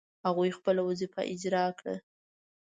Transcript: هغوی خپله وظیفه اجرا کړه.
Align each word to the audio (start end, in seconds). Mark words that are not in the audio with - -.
هغوی 0.25 0.51
خپله 0.57 0.81
وظیفه 0.89 1.21
اجرا 1.33 1.65
کړه. 1.79 1.95